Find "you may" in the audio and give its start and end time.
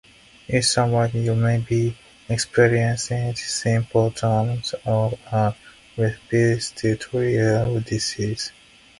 1.13-1.59